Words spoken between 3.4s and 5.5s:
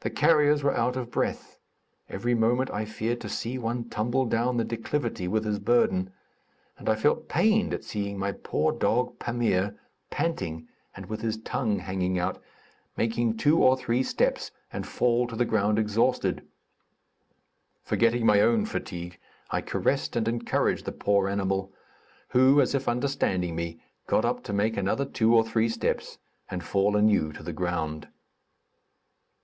one tumble down the declivity with